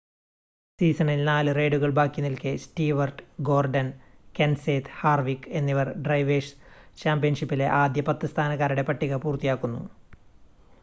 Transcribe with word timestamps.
സീസണിൽ 0.79 1.19
4 1.25 1.51
റെയ്‌സുകൾ 1.57 1.89
ബാക്കി 1.97 2.21
നിൽക്കെ 2.21 2.53
സ്റ്റീവർട്ട് 2.63 3.19
ഗോർഡൻ 3.49 3.87
കെൻസേത്ത് 4.35 4.93
ഹാർവിക് 4.95 5.45
എന്നിവർ 5.59 5.89
ഡ്രൈവേഴ്‌സ് 6.01 6.55
ചാമ്പ്യൻഷിപ്പിലെ 6.97 7.67
ആദ്യ 7.75 8.03
പത്ത് 8.09 8.31
സ്ഥാനക്കാരുടെ 8.33 8.85
പട്ടിക 8.89 9.21
പൂർത്തിയാക്കുന്നു 9.25 9.83